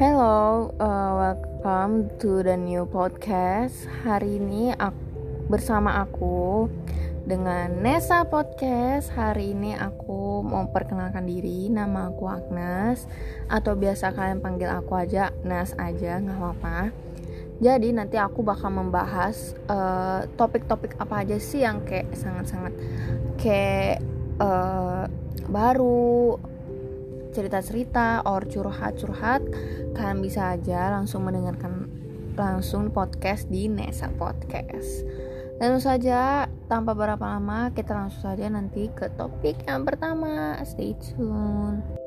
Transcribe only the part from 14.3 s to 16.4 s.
panggil aku aja Nas aja, nggak